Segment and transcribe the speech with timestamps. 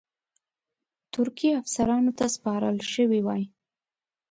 [1.13, 3.43] ترکي افسرانو ته سپارل شوی وای.